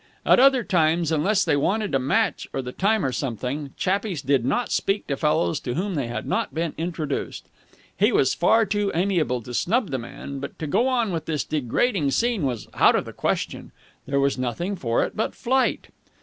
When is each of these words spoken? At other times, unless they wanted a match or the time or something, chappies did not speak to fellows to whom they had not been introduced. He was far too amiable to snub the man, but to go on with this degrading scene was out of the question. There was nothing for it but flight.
At 0.25 0.39
other 0.39 0.63
times, 0.63 1.11
unless 1.11 1.45
they 1.45 1.55
wanted 1.55 1.93
a 1.93 1.99
match 1.99 2.47
or 2.53 2.63
the 2.63 2.71
time 2.71 3.05
or 3.05 3.11
something, 3.11 3.71
chappies 3.77 4.23
did 4.23 4.43
not 4.43 4.71
speak 4.71 5.05
to 5.05 5.15
fellows 5.15 5.59
to 5.59 5.75
whom 5.75 5.93
they 5.93 6.07
had 6.07 6.25
not 6.25 6.55
been 6.55 6.73
introduced. 6.75 7.45
He 7.95 8.11
was 8.11 8.33
far 8.33 8.65
too 8.65 8.91
amiable 8.95 9.43
to 9.43 9.53
snub 9.53 9.91
the 9.91 9.99
man, 9.99 10.39
but 10.39 10.57
to 10.57 10.65
go 10.65 10.87
on 10.87 11.11
with 11.11 11.27
this 11.27 11.43
degrading 11.43 12.09
scene 12.09 12.47
was 12.47 12.67
out 12.73 12.95
of 12.95 13.05
the 13.05 13.13
question. 13.13 13.71
There 14.07 14.19
was 14.19 14.39
nothing 14.39 14.75
for 14.75 15.03
it 15.03 15.15
but 15.15 15.35
flight. 15.35 15.89